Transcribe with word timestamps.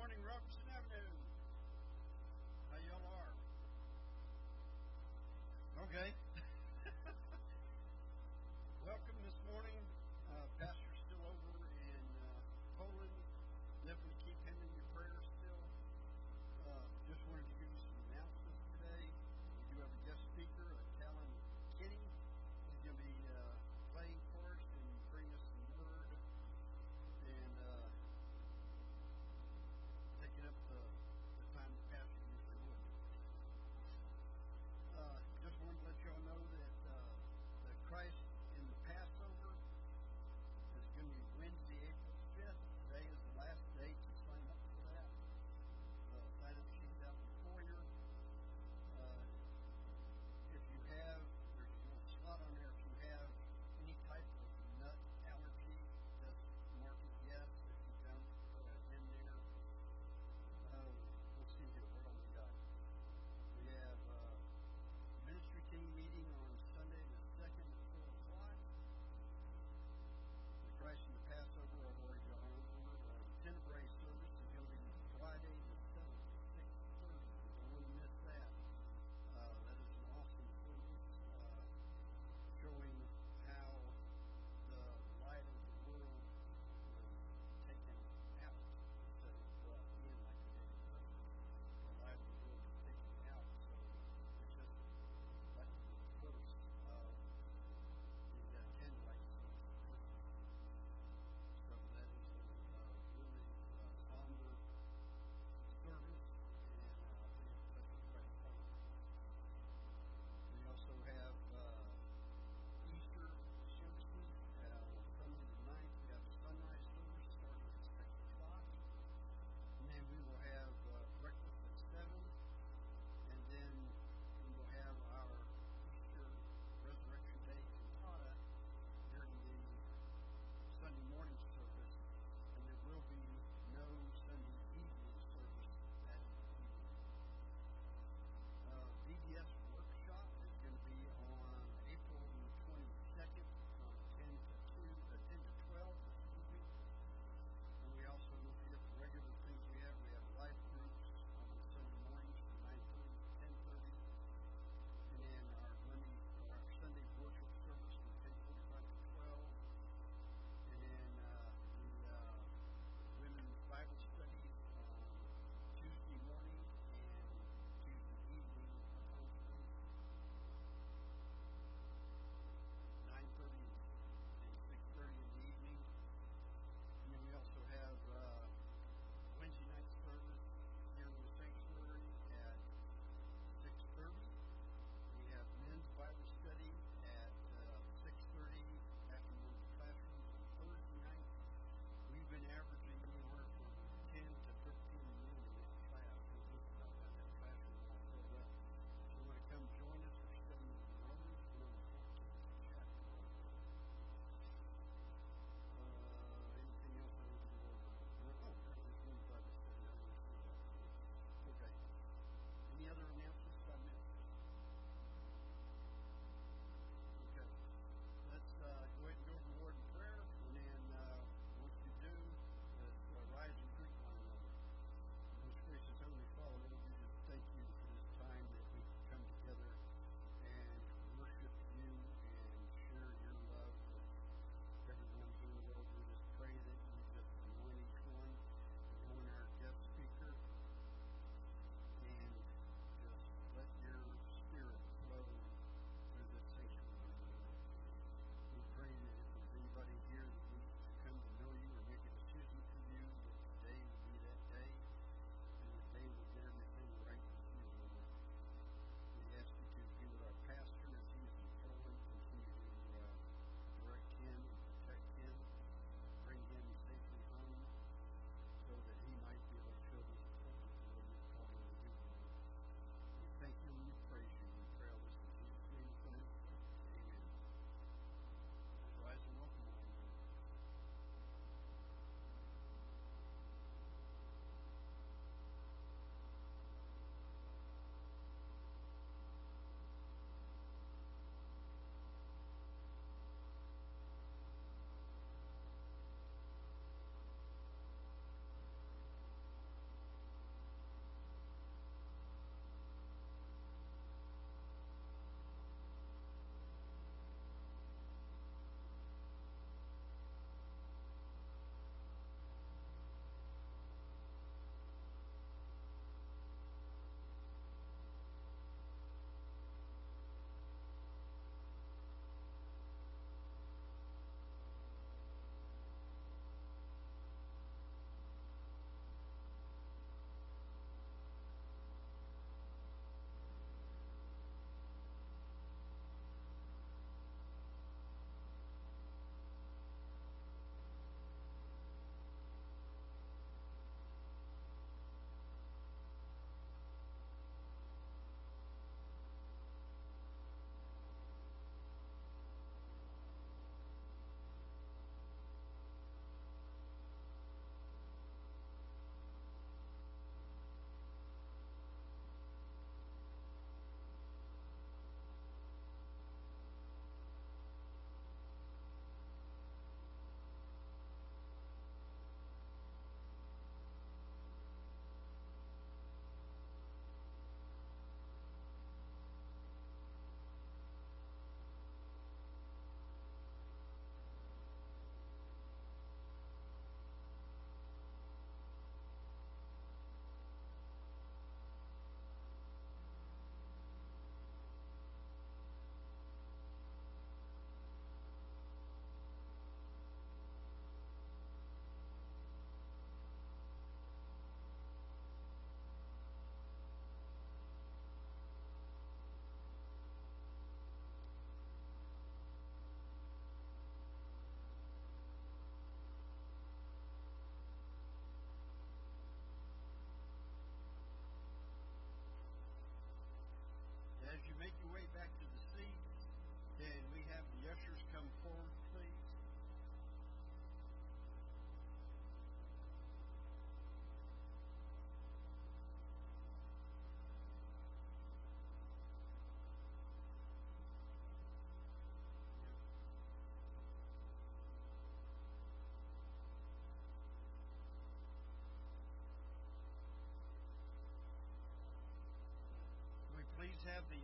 morning, 0.00 0.29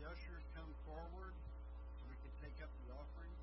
ushers 0.07 0.47
come 0.55 0.71
forward 0.87 1.35
and 1.35 2.07
we 2.07 2.15
can 2.23 2.31
take 2.39 2.55
up 2.63 2.71
the 2.87 2.95
offering. 2.95 3.35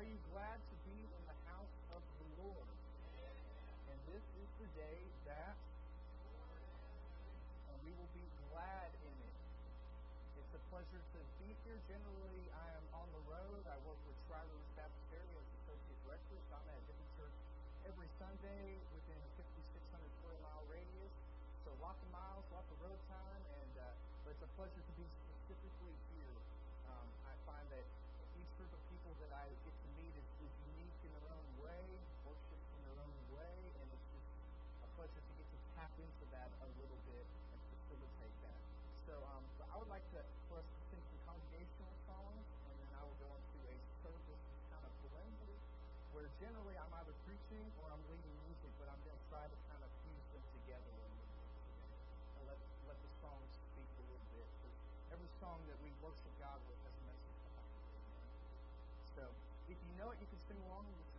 Are 0.00 0.08
you 0.08 0.16
glad 0.32 0.56
to 0.56 0.76
be 0.88 0.96
in 0.96 1.22
the 1.28 1.36
house 1.44 1.76
of 1.92 2.00
the 2.00 2.28
Lord? 2.40 2.72
And 3.84 4.00
this 4.08 4.24
is 4.40 4.48
the 4.56 4.64
day 4.72 4.96
that 5.28 5.52
uh, 7.68 7.76
we 7.84 7.92
will 7.92 8.08
be 8.16 8.24
glad 8.48 8.88
in 8.96 9.12
it. 9.12 9.36
It's 10.40 10.56
a 10.56 10.62
pleasure 10.72 11.04
to 11.04 11.20
be 11.44 11.52
here. 11.68 11.76
Generally, 11.84 12.48
I 12.48 12.80
am 12.80 12.86
on 12.96 13.12
the 13.12 13.20
road. 13.28 13.60
I 13.68 13.76
work 13.84 14.00
with 14.08 14.16
Tri-Rivers 14.24 14.72
as 14.80 14.88
associate 15.68 16.00
director, 16.08 16.40
so 16.48 16.56
I'm 16.56 16.64
at 16.64 16.80
a 16.80 16.84
different 16.88 17.12
church 17.20 17.36
every 17.84 18.08
Sunday 18.16 18.80
within 18.96 19.20
5,600 19.36 20.00
square 20.16 20.40
mile 20.40 20.64
radius. 20.72 21.12
So 21.68 21.76
lots 21.84 22.00
of 22.00 22.08
miles, 22.08 22.48
lots 22.56 22.72
of 22.72 22.80
road 22.80 22.96
time, 23.12 23.44
and 23.52 23.72
uh, 23.76 23.92
but 24.24 24.32
it's 24.32 24.48
a 24.48 24.52
pleasure 24.56 24.80
to 24.80 24.94
be 24.96 25.04
specifically 25.44 25.92
So, 39.10 39.18
um, 39.26 39.42
so 39.58 39.66
I 39.66 39.74
would 39.74 39.90
like 39.90 40.06
to 40.14 40.22
to 40.22 40.56
sing 40.86 41.02
some 41.02 41.18
congregational 41.26 41.90
songs, 42.06 42.46
and 42.70 42.74
then 42.78 42.90
I 42.94 43.02
will 43.02 43.18
go 43.18 43.26
into 43.26 43.58
a 43.66 43.74
service 44.06 44.46
kind 44.70 44.86
of 44.86 44.92
blended, 45.02 45.58
where 46.14 46.30
generally 46.38 46.78
I'm 46.78 46.94
either 46.94 47.10
preaching 47.26 47.66
or 47.82 47.90
I'm 47.90 47.98
leading 48.06 48.30
music, 48.46 48.70
but 48.78 48.86
I'm 48.86 49.02
going 49.02 49.18
to 49.18 49.26
try 49.26 49.42
to 49.42 49.58
kind 49.66 49.82
of 49.82 49.90
fuse 50.06 50.26
them 50.30 50.44
together 50.62 50.94
a 50.94 50.98
little 51.02 51.26
bit 51.26 51.42
and 52.38 52.42
let 52.54 52.58
let 52.86 52.98
the 53.02 53.10
songs 53.18 53.50
speak 53.74 53.90
a 53.98 54.04
little 54.14 54.30
bit. 54.30 54.46
every 55.10 55.30
song 55.42 55.58
that 55.66 55.78
we 55.82 55.90
worship 56.06 56.30
God 56.38 56.62
with 56.70 56.78
has 56.86 56.94
a 56.94 57.02
message 57.10 57.34
behind 57.50 57.66
it. 57.66 57.98
So, 59.18 59.22
if 59.66 59.74
you 59.74 59.92
know 59.98 60.14
it, 60.14 60.22
you 60.22 60.30
can 60.30 60.38
sing 60.46 60.60
along 60.70 60.86
with 60.86 61.10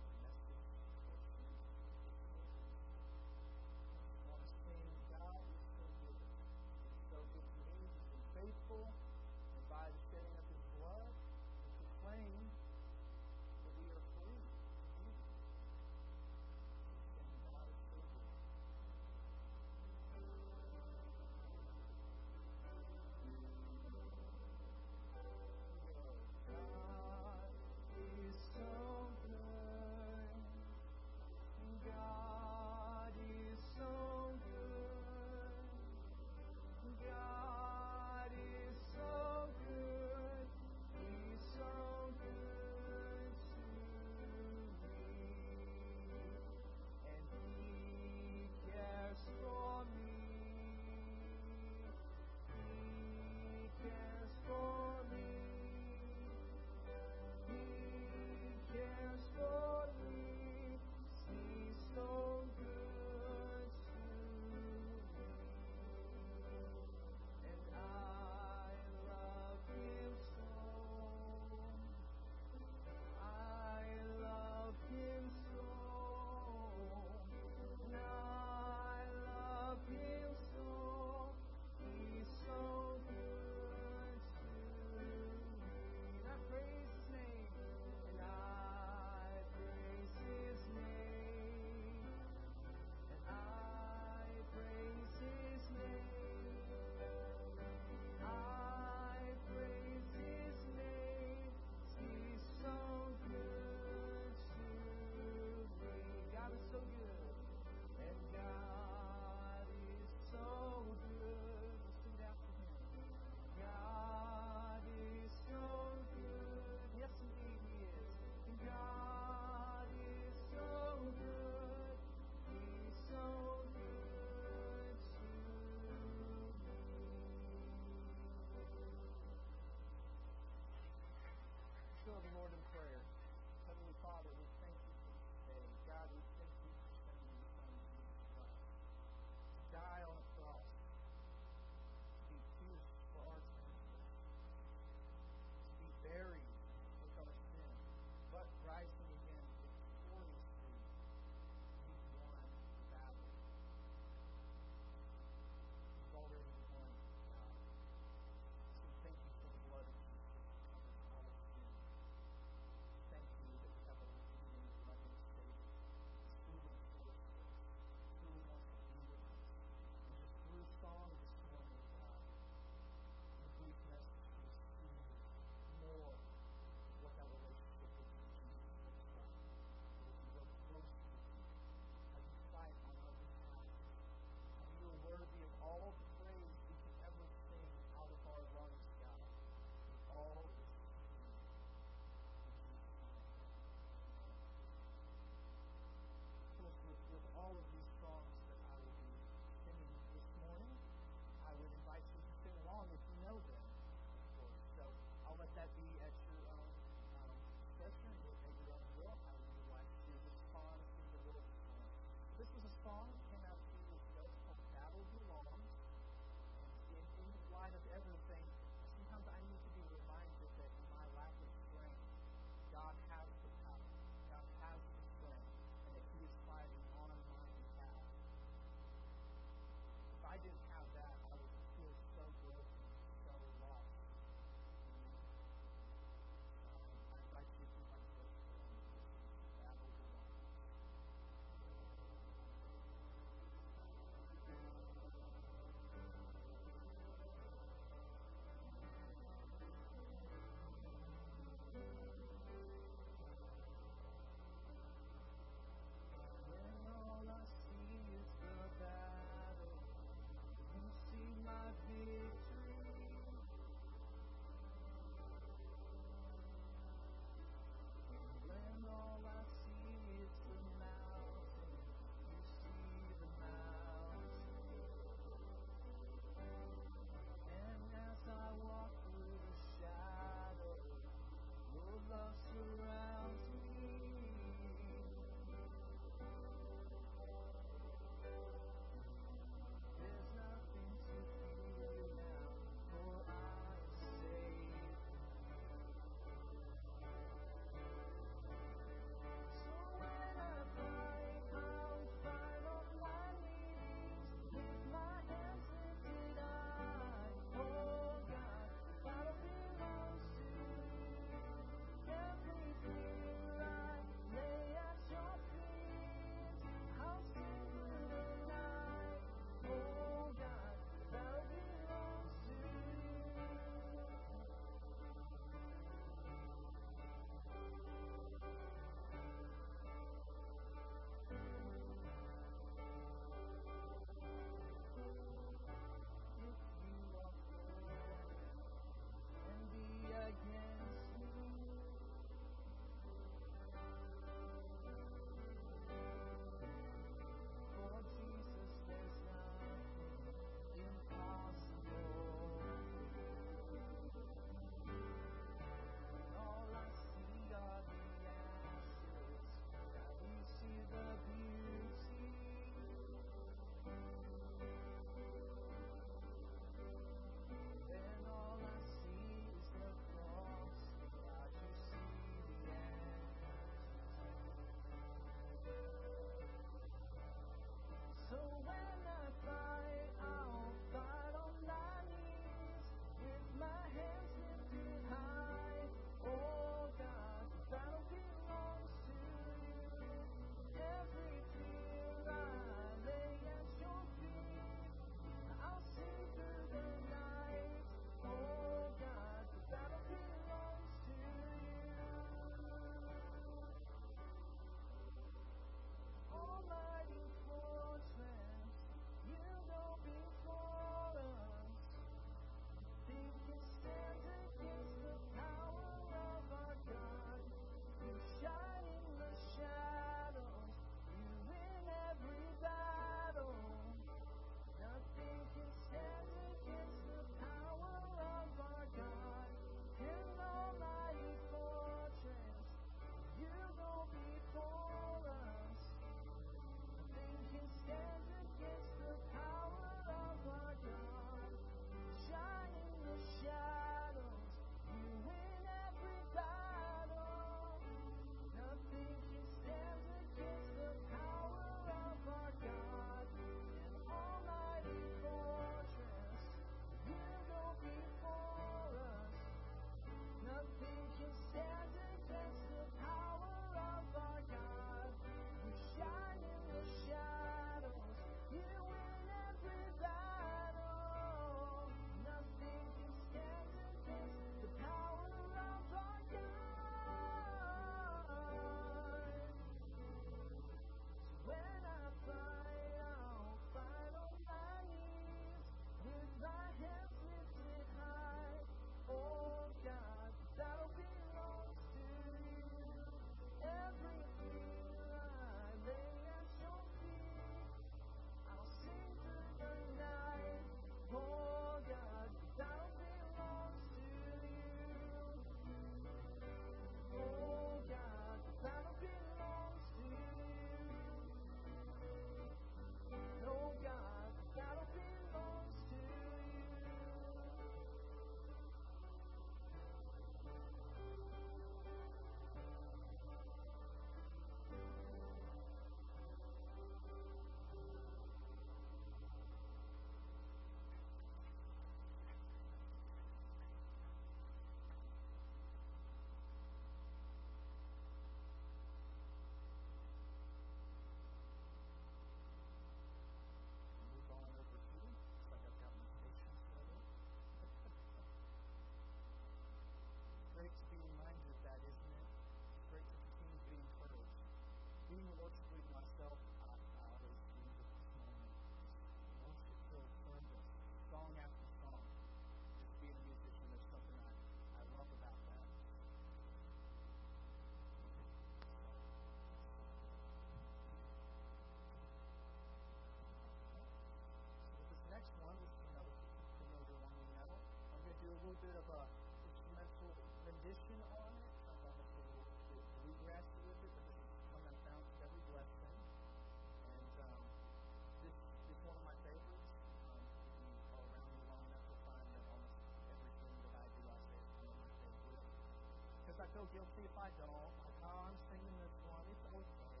feel 596.56 596.72
guilty 596.72 597.04
if 597.04 597.16
I 597.20 597.28
don't. 597.36 597.72
Like, 597.84 598.00
oh, 598.08 598.32
I'm 598.32 598.38
singing 598.48 598.76
this 598.80 598.96
one. 599.12 599.20
It's 599.28 599.44
okay. 599.44 600.00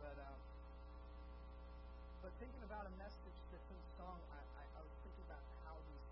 But, 0.00 0.16
um, 0.16 0.40
but 2.24 2.32
thinking 2.40 2.64
about 2.64 2.88
a 2.88 2.94
message 2.96 3.36
that's 3.52 3.68
in 3.68 3.76
song, 4.00 4.16
I, 4.32 4.40
I, 4.40 4.64
I 4.64 4.80
was 4.80 4.94
thinking 5.04 5.28
about 5.28 5.44
how 5.60 5.76
these 5.84 6.08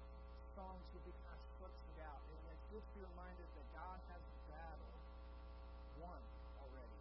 songs 0.52 0.84
would 0.92 1.08
be 1.08 1.16
kind 1.24 1.40
of 1.40 1.48
structured 1.56 2.00
out. 2.04 2.20
And 2.20 2.52
it's 2.52 2.68
good 2.68 2.84
to 2.84 2.92
be 2.92 3.02
reminded 3.16 3.48
that 3.48 3.66
God 3.72 3.96
has 4.12 4.20
the 4.20 4.40
battle 4.52 4.92
won 6.04 6.20
already. 6.60 7.00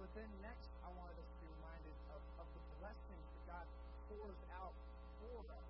But 0.00 0.08
then 0.16 0.30
next, 0.40 0.72
I 0.80 0.88
wanted 0.96 1.20
us 1.20 1.28
to 1.28 1.36
be 1.36 1.48
reminded 1.52 1.96
of, 2.16 2.22
of 2.40 2.48
the 2.48 2.64
blessings 2.80 3.26
that 3.28 3.44
God 3.44 3.66
pours 4.08 4.40
out 4.56 4.72
for 5.20 5.36
us 5.52 5.68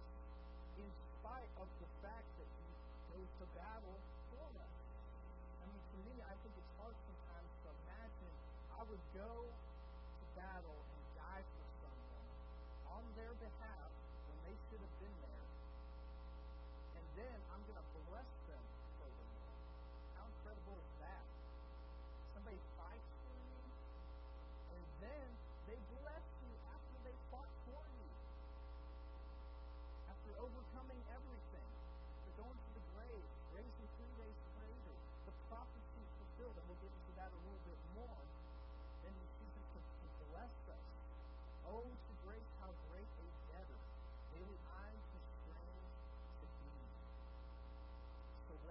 in 0.79 0.87
spite 1.19 1.51
of 1.59 1.67
the 1.83 1.91
fact 2.07 2.29
that 2.39 2.47
He 2.55 2.71
goes 3.19 3.31
to 3.43 3.51
battle 3.59 3.99
go 9.13 9.45
to 9.45 10.25
battle 10.33 10.81
and 10.81 11.05
die 11.13 11.45
for 11.45 11.65
someone 11.85 12.27
on 12.97 13.05
their 13.13 13.33
behalf 13.37 13.91
when 14.25 14.39
they 14.49 14.57
should 14.69 14.81
have 14.81 14.97
been 15.05 15.17
there, 15.21 15.47
and 16.97 17.07
then 17.21 17.37
I'm 17.53 17.61
going 17.69 17.77
to 17.77 17.92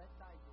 lest 0.02 0.20
I 0.20 0.51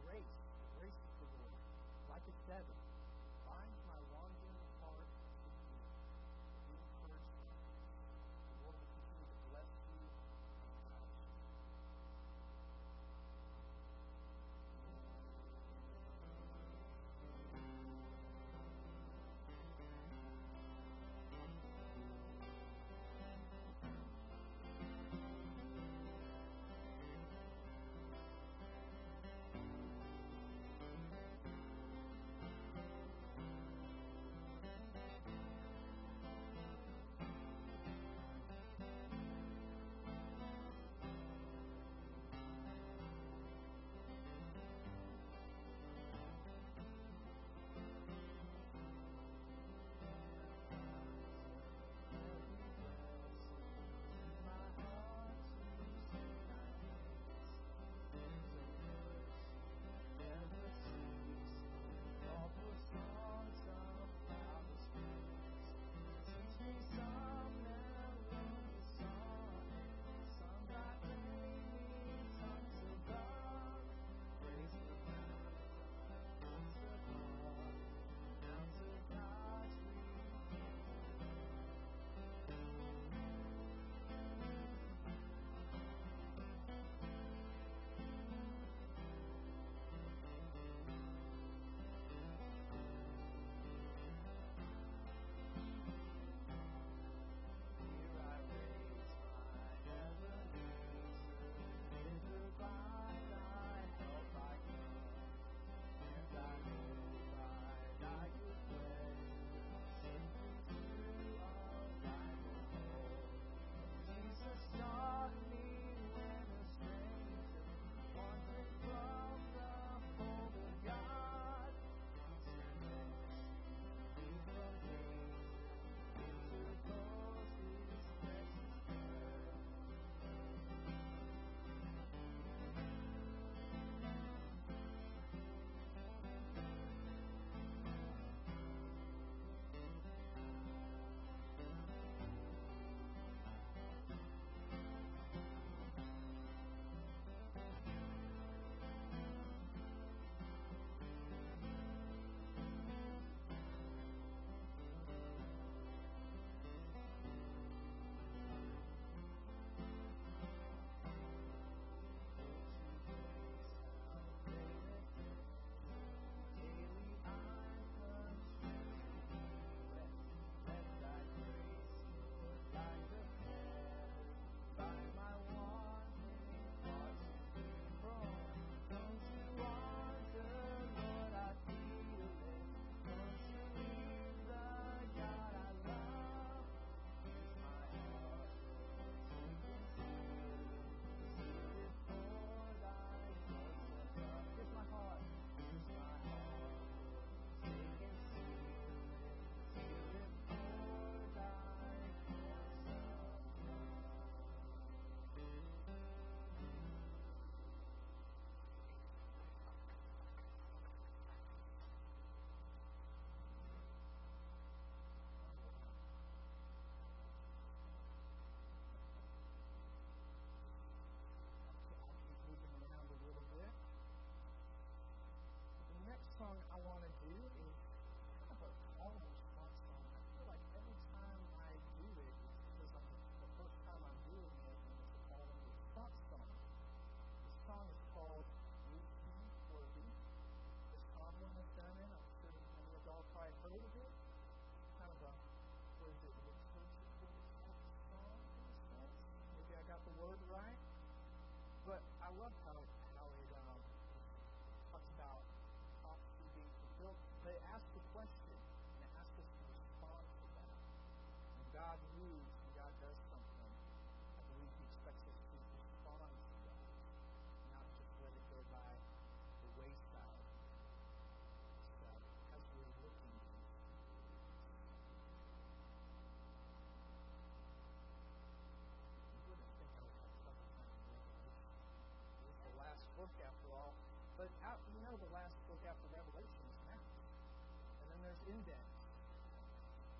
there's. 288.29 288.93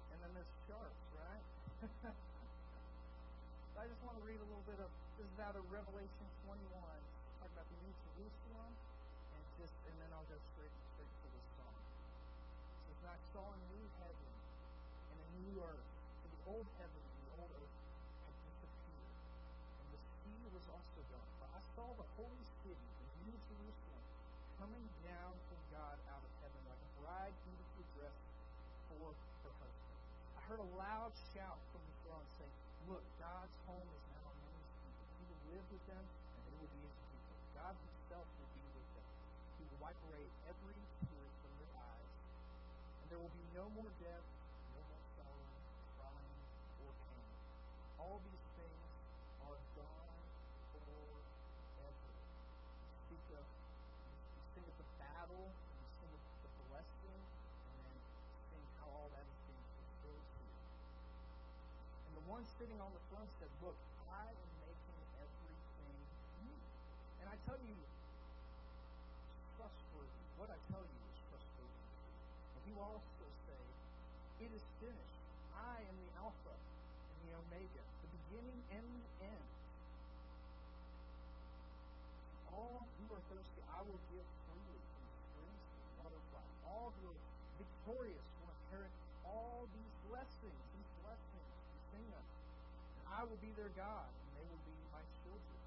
And 0.10 0.18
then 0.24 0.32
there's 0.34 0.54
Sharps, 0.66 1.06
right? 1.14 1.46
I 3.80 3.88
just 3.88 4.02
want 4.04 4.18
to 4.20 4.26
read 4.26 4.42
a 4.42 4.48
little 4.50 4.66
bit 4.66 4.82
of 4.82 4.90
this 5.20 5.28
is 5.30 5.40
out 5.40 5.56
of 5.56 5.64
Revelation 5.70 6.26
21. 6.48 6.60
Talk 7.40 7.52
about 7.54 7.68
the 7.70 7.80
New 7.84 7.96
Jerusalem, 7.96 8.72
and 9.36 9.44
just 9.62 9.76
and 9.88 9.96
then 10.00 10.10
I'll 10.16 10.28
go 10.28 10.40
straight 10.56 10.72
straight 10.96 11.12
to 11.12 11.28
the 11.32 11.44
song. 11.60 11.80
It 12.88 12.96
says, 13.00 13.04
I 13.08 13.18
saw 13.36 13.46
a 13.46 13.60
new 13.72 13.86
heaven 14.00 14.34
and 15.12 15.18
a 15.20 15.30
new 15.44 15.60
earth. 15.64 15.92
For 16.24 16.30
the 16.32 16.42
old 16.56 16.68
heaven 16.80 17.04
and 17.04 17.20
the 17.20 17.32
old 17.40 17.52
earth 17.52 17.76
had 18.26 18.36
disappeared, 18.48 19.16
and 19.80 19.88
the 19.92 20.02
sea 20.24 20.44
was 20.56 20.66
also 20.72 21.00
gone. 21.14 21.30
For 21.40 21.48
I 21.52 21.62
saw 21.76 21.88
the 22.00 22.08
holy 22.20 22.46
city, 22.64 22.90
the 23.00 23.08
New 23.28 23.38
Jerusalem, 23.48 24.04
coming 24.60 24.88
down 25.08 25.36
from 25.48 25.60
God 25.72 25.96
out 26.12 26.24
of 26.24 26.32
heaven 26.44 26.62
like 26.68 26.80
a 26.80 26.92
bride 27.00 27.36
beautifully 27.48 27.88
dressed 27.96 28.28
for 28.92 29.16
her 29.16 29.54
husband. 29.56 30.00
I 30.36 30.39
heard 30.50 30.66
a 30.66 30.74
loud 30.82 31.14
shout 31.30 31.62
from 31.70 31.78
the 31.86 31.96
throne 32.02 32.26
saying, 32.42 32.58
Look, 32.90 33.06
God's 33.22 33.54
home 33.70 33.86
is 33.86 34.06
now 34.18 34.34
among 34.34 34.58
his 34.58 34.74
people. 34.82 35.06
He 35.22 35.26
will 35.30 35.44
live 35.54 35.68
with 35.70 35.86
them, 35.86 36.02
and 36.02 36.42
they 36.42 36.58
will 36.58 36.74
be 36.74 36.82
his 36.90 36.98
people. 37.06 37.38
God 37.54 37.78
himself 37.78 38.26
will 38.26 38.50
be 38.58 38.66
with 38.74 38.90
them. 38.98 39.06
He 39.62 39.64
will 39.70 39.78
wipe 39.78 40.02
away 40.10 40.26
every 40.50 40.74
tear 41.06 41.28
from 41.46 41.54
their 41.54 41.74
eyes, 41.78 42.14
and 42.98 43.06
there 43.14 43.22
will 43.22 43.36
be 43.38 43.46
no 43.54 43.70
more 43.78 43.94
death, 44.02 44.26
no 44.74 44.82
more 44.90 45.06
sorrow, 45.22 45.54
crying, 46.02 46.34
or 46.82 46.92
pain. 46.98 47.30
All 48.02 48.18
these 48.26 48.39
one 62.30 62.46
sitting 62.62 62.78
on 62.78 62.94
the 62.94 63.02
throne 63.10 63.26
said, 63.42 63.50
Look, 63.66 63.74
I 64.06 64.30
am 64.30 64.50
making 64.62 65.02
everything 65.18 65.98
new. 66.46 66.62
And 67.20 67.26
I 67.26 67.34
tell 67.50 67.58
you, 67.58 67.74
trustworthy. 69.58 70.24
What 70.38 70.54
I 70.54 70.60
tell 70.70 70.86
you 70.86 71.02
is 71.10 71.18
trustworthy. 71.26 71.86
And 72.54 72.78
will 72.78 72.86
also 72.86 73.26
say, 73.50 73.62
It 74.46 74.52
is 74.54 74.62
finished. 74.78 75.18
I 75.58 75.82
am 75.82 75.96
the 76.06 76.12
Alpha 76.22 76.54
and 76.54 77.18
the 77.26 77.34
Omega, 77.34 77.82
the 78.06 78.10
beginning 78.14 78.62
and 78.78 78.86
the 78.86 79.06
end. 79.26 79.50
All 82.54 82.86
who 82.86 83.06
are 83.10 83.24
thirsty, 83.34 83.62
I 83.74 83.82
will 83.82 84.02
give 84.14 84.26
freely 84.46 84.82
from 84.86 85.02
the 85.02 85.18
springs 85.18 85.66
of 86.06 86.22
water. 86.30 86.54
All 86.70 86.94
who 86.94 87.10
are 87.10 87.20
victorious 87.58 88.26
will 88.38 88.54
inherit 88.54 88.94
I 93.20 93.24
will 93.24 93.36
be 93.44 93.52
their 93.52 93.68
God, 93.76 94.08
and 94.08 94.32
they 94.32 94.48
will 94.48 94.64
be 94.64 94.72
my 94.96 95.04
children. 95.20 95.60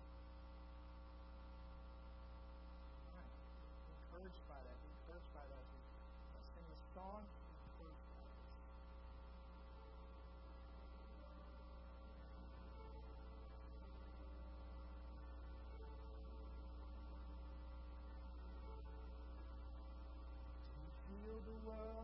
Encouraged 3.92 4.40
by 4.48 4.56
that, 4.56 4.78
encouraged 4.80 5.32
by 5.36 5.44
that. 5.52 5.64
We 5.68 6.40
sing 6.56 6.64
this 6.64 6.80
song, 6.96 7.28
the 21.44 21.68
world 21.68 22.01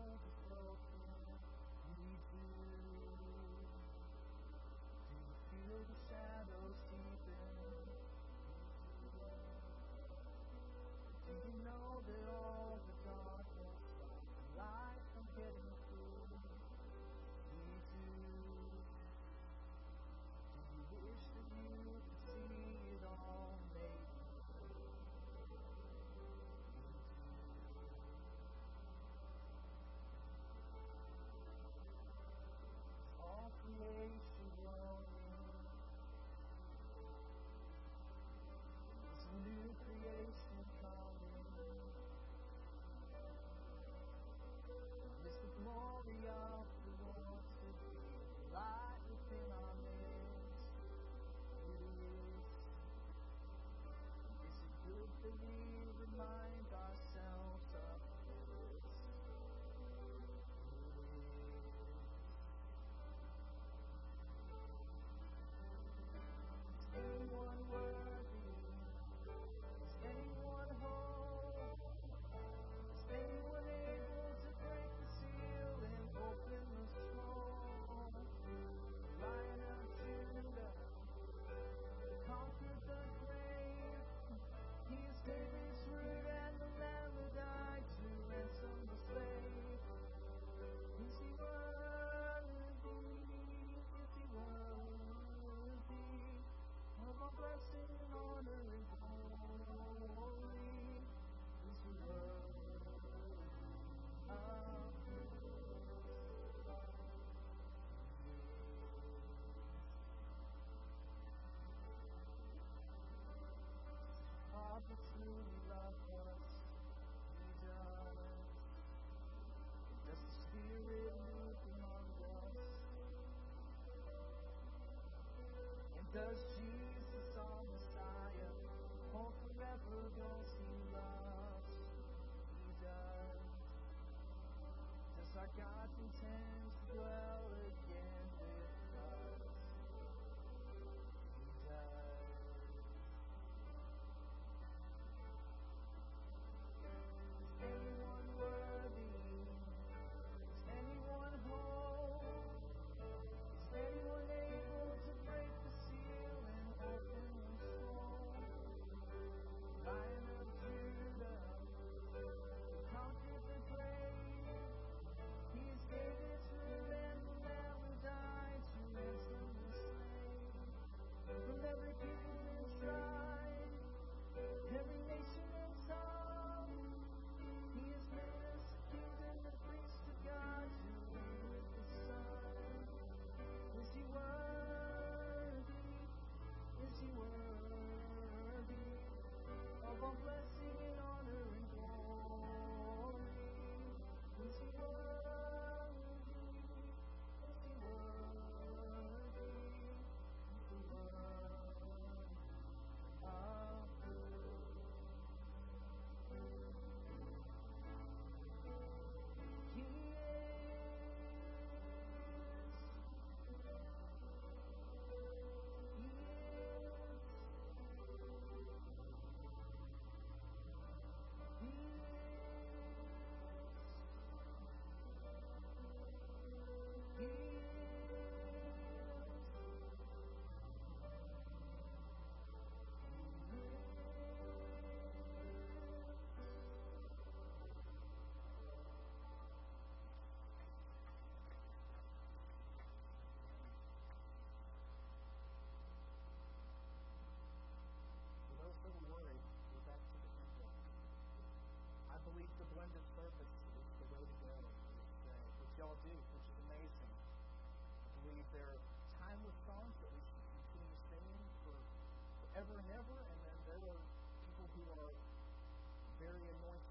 very 266.19 266.43
anointed. 266.51 266.88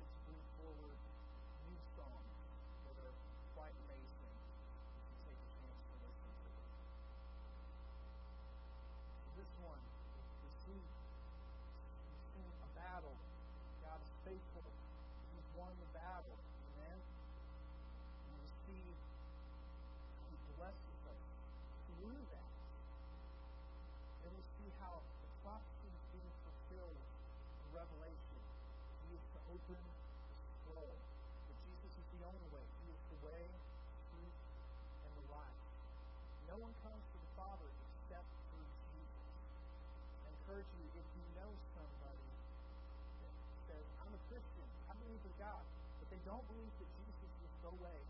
no 47.68 47.84
way, 47.84 48.00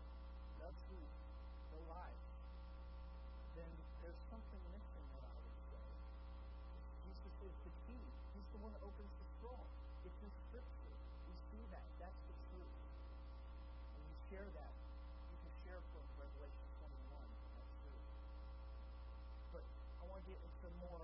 no 0.63 0.71
truth, 0.87 1.15
no 1.75 1.79
life, 1.91 2.23
then 3.59 3.67
there's 3.99 4.23
something 4.31 4.63
missing 4.71 5.03
that 5.11 5.23
I 5.27 5.35
would 5.35 5.59
say. 5.67 5.87
Jesus 7.03 7.35
is 7.43 7.55
the 7.67 7.73
key. 7.83 8.05
He's 8.39 8.49
the 8.55 8.61
one 8.63 8.71
that 8.71 8.83
opens 8.87 9.11
the 9.19 9.27
scroll. 9.35 9.67
It's 10.07 10.15
in 10.23 10.31
Scripture. 10.47 10.95
We 11.27 11.35
see 11.51 11.63
that. 11.75 11.83
That's 11.99 12.21
the 12.23 12.35
truth. 12.47 12.71
When 13.99 14.03
you 14.07 14.15
share 14.31 14.47
that, 14.47 14.73
you 15.27 15.37
can 15.43 15.53
share 15.67 15.81
from 15.91 16.07
Revelation 16.15 16.67
21. 16.79 17.19
That's 17.59 17.75
true. 17.83 18.03
But 19.59 19.63
I 19.99 20.03
want 20.07 20.23
to 20.23 20.27
get 20.31 20.39
into 20.39 20.67
more 20.87 21.03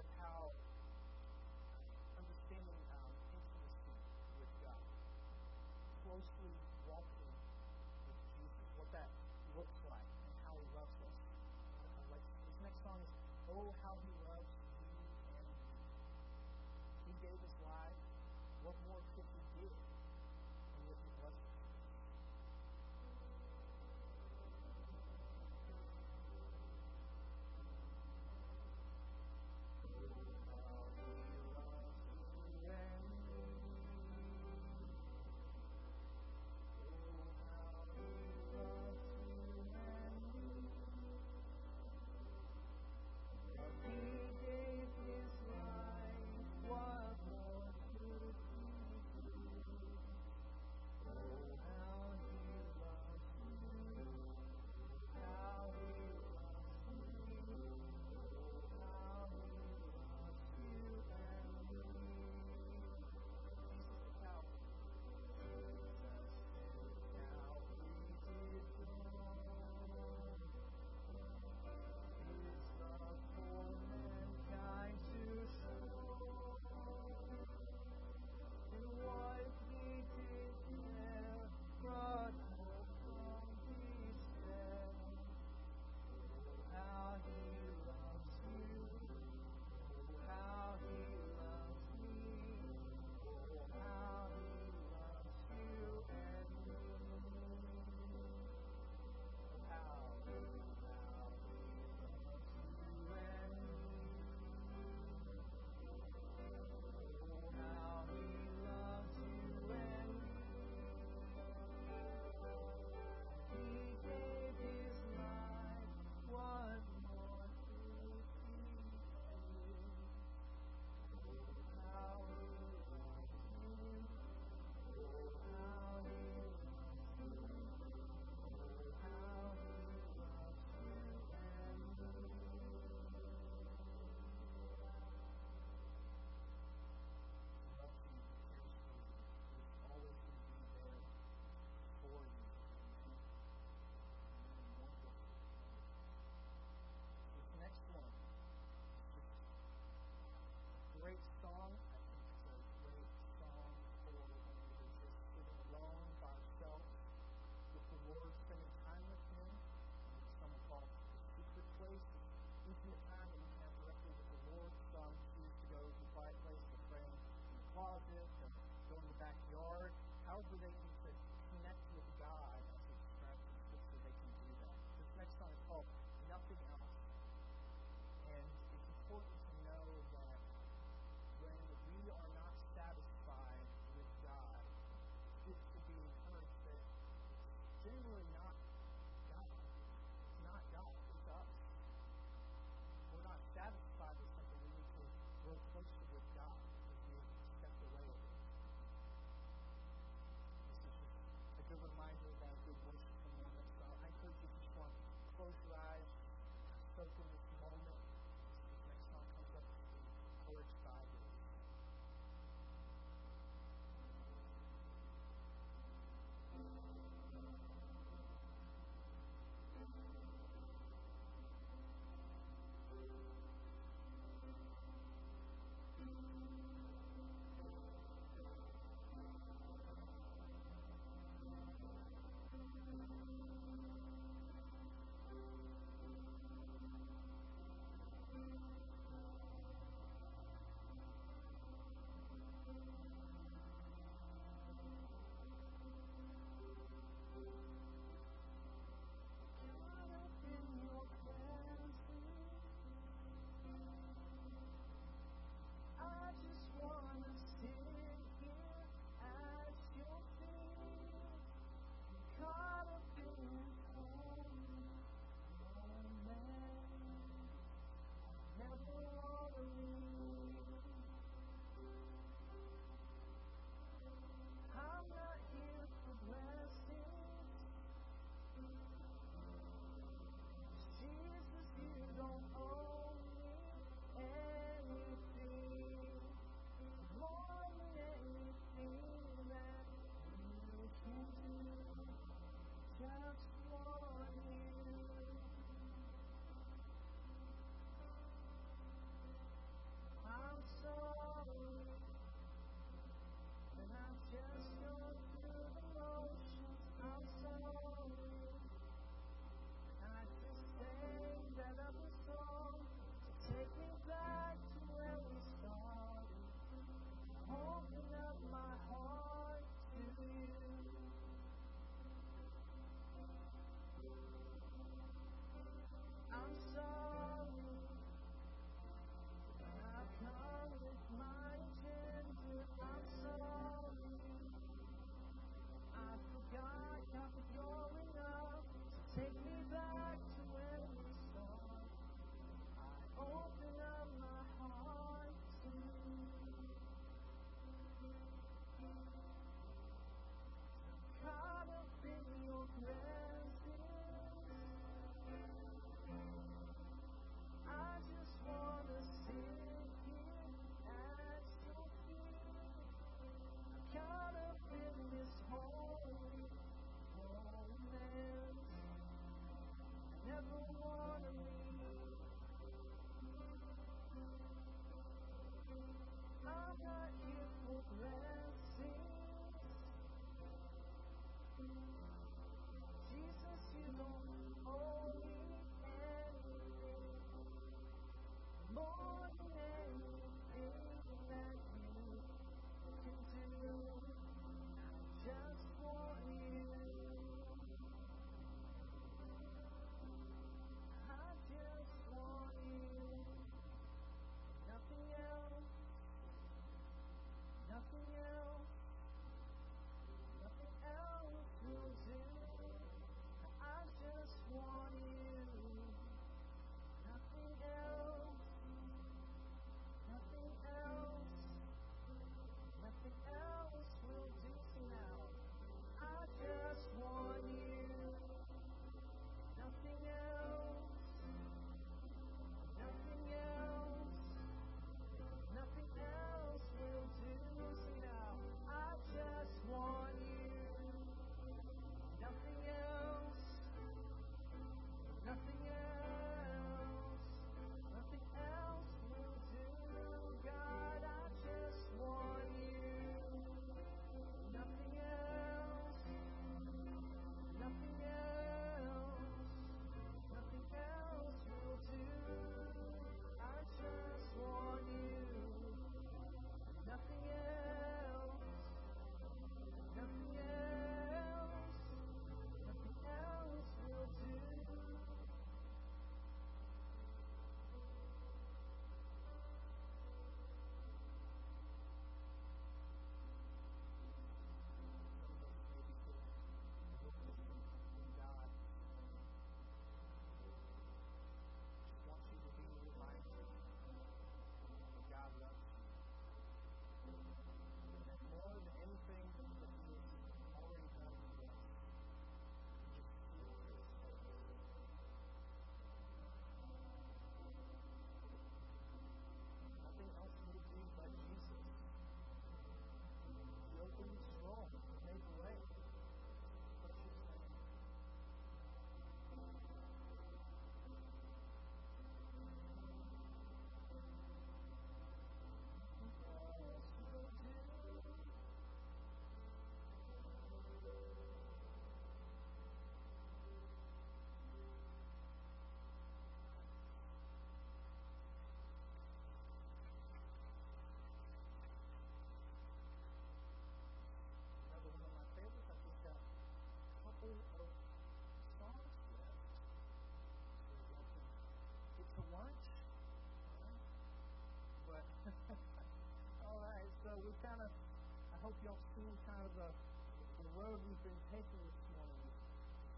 know, 557.16 557.24
we 557.24 557.32
kind 557.40 557.62
of, 557.64 557.72
I 557.72 558.38
hope 558.44 558.56
y'all 558.68 558.84
see 558.92 559.08
kind 559.24 559.40
of 559.40 559.52
the, 559.56 559.70
the 559.72 560.48
road 560.60 560.80
we've 560.84 561.04
been 561.08 561.22
taking 561.32 561.62
this 561.64 561.80
morning. 561.96 562.20
We 562.28 562.32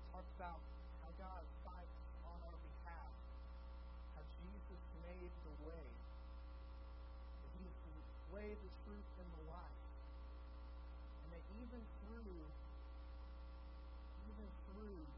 talked 0.09 0.33
about 0.41 0.59
how 1.05 1.11
God 1.21 1.43
fights 1.61 2.01
on 2.25 2.37
our 2.49 2.57
behalf, 2.57 3.13
how 4.17 4.23
Jesus 4.41 4.81
made 5.05 5.29
the 5.45 5.53
way. 5.69 5.85
That 7.45 7.51
He's 7.61 7.77
the 7.77 7.93
way, 8.33 8.47
the 8.57 8.71
truth, 8.89 9.09
and 9.21 9.29
the 9.37 9.43
life. 9.53 9.81
And 11.21 11.27
that 11.37 11.43
even 11.61 11.81
through, 12.01 12.41
even 14.33 14.49
through 14.65 15.16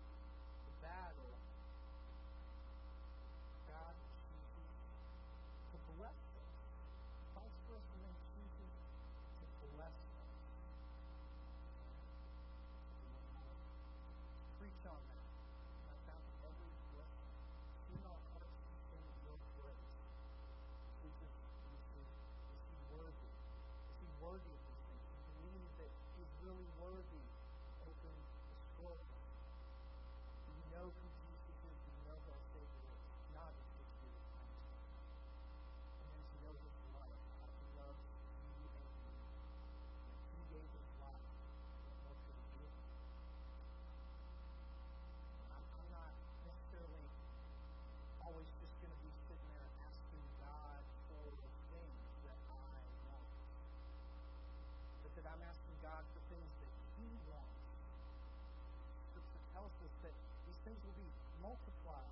multiply 61.50 62.06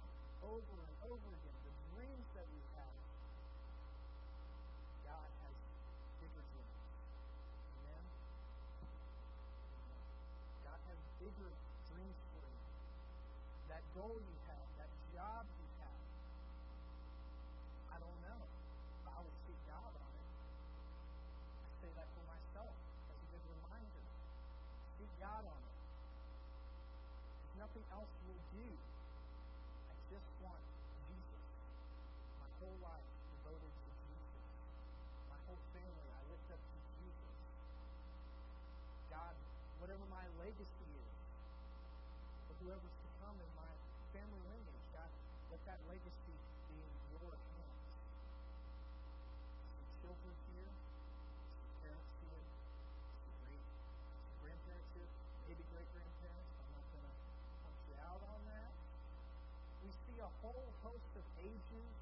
over 0.50 0.78
and 0.82 0.94
over 1.14 1.30
again 1.30 1.58
the 1.62 1.74
dreams 1.94 2.26
that 2.34 2.48
we 2.50 2.62
have. 2.74 2.98
God 5.06 5.30
has 5.46 5.58
bigger 6.18 6.42
dreams. 6.42 6.78
Amen? 7.78 8.04
God 10.66 10.80
has 10.90 11.00
bigger 11.22 11.52
dreams 11.86 12.20
for 12.34 12.42
you. 12.50 12.62
That 13.70 13.86
goal 13.94 14.18
you 14.18 14.37
whole 32.78 32.94
life 32.94 33.10
devoted 33.34 33.74
to 33.74 33.90
Jesus. 34.06 34.46
My 35.34 35.40
whole 35.50 35.62
family 35.74 36.10
I 36.14 36.22
lift 36.30 36.48
up 36.54 36.62
to 36.62 36.78
Jesus. 37.02 37.34
God, 39.10 39.34
whatever 39.82 40.06
my 40.14 40.22
legacy 40.38 40.90
is, 40.94 41.18
or 42.50 42.54
whoever's 42.62 42.98
to 43.02 43.10
come 43.26 43.38
in 43.42 43.50
my 43.58 43.74
family 44.14 44.42
lineage, 44.46 44.86
God, 44.94 45.10
let 45.50 45.62
that 45.66 45.80
legacy 45.90 46.38
be 46.70 46.78
in 46.78 46.94
your 47.18 47.34
hands. 47.34 47.82
Some 49.74 50.14
children 50.14 50.38
here, 50.54 50.70
some 50.70 51.74
parents 51.82 52.14
here, 52.22 52.46
some, 52.46 53.38
great, 53.42 53.66
some 54.22 54.38
grandparents 54.46 54.90
here, 54.94 55.10
maybe 55.50 55.64
great 55.74 55.90
grandparents. 55.98 56.54
I'm 56.62 56.72
not 56.78 56.86
going 56.94 57.10
to 57.10 57.14
punch 57.66 57.82
you 57.90 57.96
out 58.06 58.22
on 58.22 58.40
that. 58.54 58.72
We 59.82 59.90
see 59.90 60.18
a 60.22 60.30
whole 60.46 60.70
host 60.86 61.12
of 61.18 61.26
ages 61.42 61.97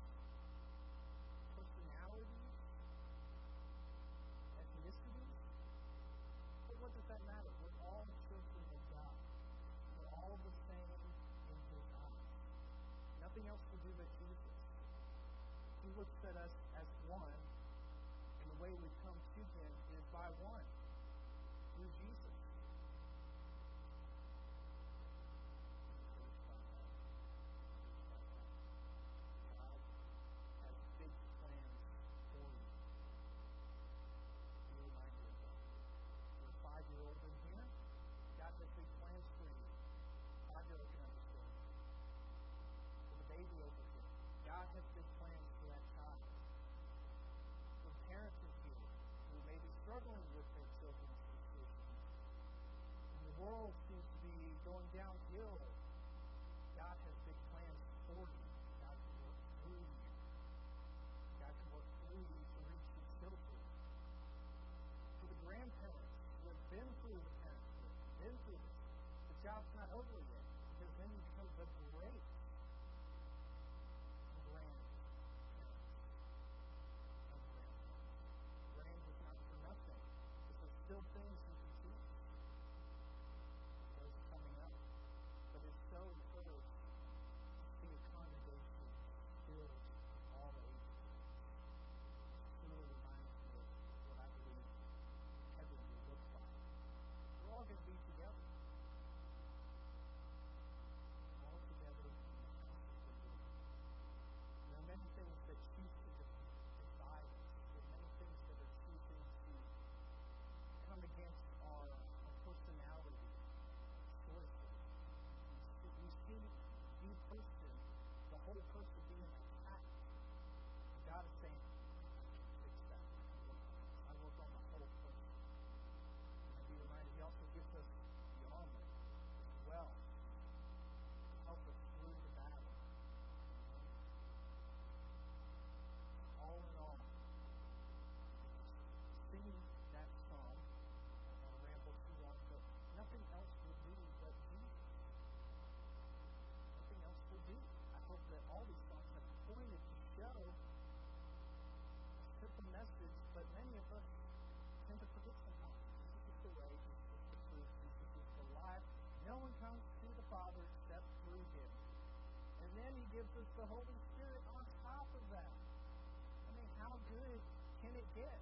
the 163.55 163.67
Holy 163.71 163.99
Spirit 164.11 164.43
on 164.51 164.63
top 164.83 165.07
of 165.15 165.23
that. 165.31 165.47
I 165.47 166.51
mean, 166.59 166.67
how 166.75 166.91
good 167.07 167.39
can 167.79 167.91
it 167.95 168.07
get? 168.11 168.39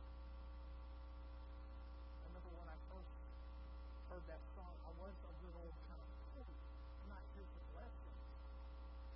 I 2.18 2.34
remember 2.34 2.50
when 2.58 2.66
I 2.66 2.78
first 2.90 3.14
heard 4.10 4.26
that 4.26 4.42
song, 4.58 4.74
I 4.74 4.92
was 4.98 5.14
a 5.14 5.34
little 5.46 5.70
kind 5.86 6.02
of 6.02 6.10
cool. 6.34 6.50
I'm 7.06 7.10
not 7.14 7.22
here 7.38 7.46
for 7.46 7.62
blessings. 7.78 8.26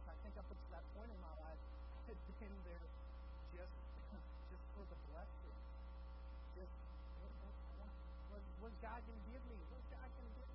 I 0.06 0.14
think 0.22 0.38
up 0.38 0.46
until 0.46 0.70
that 0.78 0.86
point 0.94 1.10
in 1.10 1.18
my 1.18 1.34
life, 1.42 1.62
I 1.66 2.14
had 2.14 2.20
been 2.46 2.56
there 2.62 2.88
just, 3.58 3.74
just 4.54 4.66
for 4.78 4.86
the 4.86 5.00
blessing. 5.10 5.58
Just 6.62 6.78
what, 7.26 7.34
what, 7.42 7.58
what, 8.38 8.44
what 8.62 8.74
God 8.86 9.02
can 9.02 9.20
give 9.34 9.42
me, 9.50 9.58
what 9.74 9.82
God 9.90 10.10
can 10.14 10.30
do. 10.30 10.47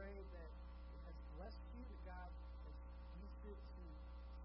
Pray 0.00 0.16
that 0.32 0.48
it 0.96 1.00
has 1.04 1.16
blessed 1.36 1.60
you, 1.76 1.84
that 1.84 2.00
God 2.08 2.32
has 2.32 2.76
used 3.20 3.44
it 3.52 3.60
to 3.60 3.84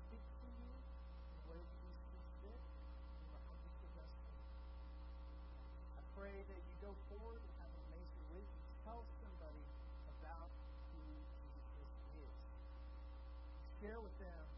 speak 0.03 0.25
to 0.43 0.47
you 0.51 0.67
in 0.67 1.31
the 1.31 1.43
way 1.47 1.63
that 1.63 1.79
He 1.79 1.91
sees 1.95 2.27
fit. 2.43 2.59
You 2.59 3.27
know, 3.31 3.39
I'm 3.39 3.59
just 3.63 3.79
a 3.79 3.89
vessel. 3.95 4.35
I 5.95 6.03
pray 6.19 6.35
that 6.35 6.59
you 6.59 6.75
go 6.83 6.91
forward 7.07 7.39
and 7.39 7.53
have 7.63 7.71
amazing 7.87 8.27
week 8.35 8.51
tell 8.83 8.99
somebody 9.23 9.63
about 10.19 10.51
who 10.91 11.07
Jesus 11.39 11.91
is. 12.19 12.35
Share 13.79 13.99
with 14.03 14.17
them 14.19 14.54